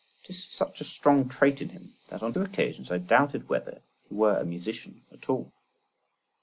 It 0.23 0.31
is 0.31 0.47
such 0.49 0.81
a 0.81 0.83
strong 0.83 1.29
trait 1.29 1.61
in 1.61 1.69
him, 1.69 1.93
that 2.07 2.23
on 2.23 2.33
two 2.33 2.41
occasions 2.41 2.89
I 2.89 2.97
doubted 2.97 3.49
whether 3.49 3.83
he 4.09 4.15
were 4.15 4.39
a 4.39 4.43
musician 4.43 5.03
at 5.11 5.29
all. 5.29 5.53